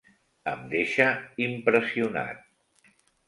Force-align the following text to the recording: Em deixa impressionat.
Em 0.51 0.63
deixa 0.71 1.05
impressionat. 1.47 2.41